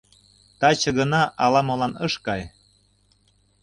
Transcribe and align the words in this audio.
Таче 0.59 0.89
гына 0.99 1.21
ала-молан 1.43 1.93
ыш 2.05 2.13
кай. 2.25 2.41